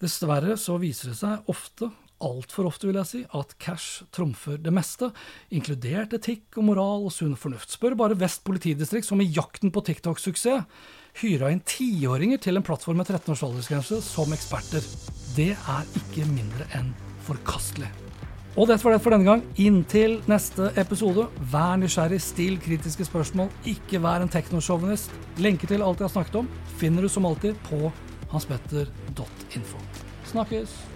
Dessverre 0.00 0.58
så 0.60 0.76
viser 0.80 1.10
det 1.10 1.18
seg 1.18 1.50
ofte, 1.50 1.90
altfor 2.24 2.68
ofte 2.70 2.88
vil 2.88 2.98
jeg 3.00 3.10
si, 3.10 3.22
at 3.36 3.54
cash 3.62 4.04
trumfer 4.14 4.60
det 4.62 4.72
meste, 4.74 5.10
inkludert 5.52 6.14
etikk 6.16 6.56
og 6.60 6.68
moral 6.70 7.08
og 7.08 7.14
sunn 7.14 7.36
fornuft. 7.38 7.74
Spør 7.74 7.96
bare 7.98 8.18
Vest 8.18 8.44
politidistrikt, 8.46 9.08
som 9.08 9.20
i 9.20 9.28
jakten 9.28 9.72
på 9.74 9.84
TikTok-suksess 9.84 10.64
hyra 11.22 11.50
inn 11.52 11.62
tiåringer 11.64 12.40
til 12.42 12.58
en 12.58 12.64
plattform 12.66 13.00
med 13.00 13.08
13 13.08 13.32
års 13.32 13.44
aldersgrense 13.46 14.00
som 14.04 14.32
eksperter. 14.36 14.84
Det 15.36 15.52
er 15.56 15.94
ikke 16.00 16.26
mindre 16.28 16.68
enn 16.76 16.92
forkastelig. 17.26 17.88
Og 18.56 18.70
dette 18.70 18.86
var 18.86 18.94
det 18.94 19.02
for 19.04 19.12
denne 19.12 19.28
gang. 19.28 19.42
Inntil 19.60 20.16
neste 20.30 20.70
episode, 20.80 21.26
vær 21.52 21.76
nysgjerrig, 21.80 22.22
still 22.24 22.56
kritiske 22.64 23.04
spørsmål, 23.04 23.52
ikke 23.68 24.00
vær 24.04 24.24
en 24.24 24.32
teknosjåvinist. 24.32 25.12
Lenker 25.44 25.72
til 25.72 25.84
alt 25.84 26.00
jeg 26.00 26.08
har 26.08 26.16
snakket 26.16 26.40
om 26.40 26.50
finner 26.80 27.04
du 27.04 27.12
som 27.12 27.28
alltid 27.28 27.56
på 27.68 27.92
hanspetter.info. 28.32 29.86
Snakkes! 30.32 30.95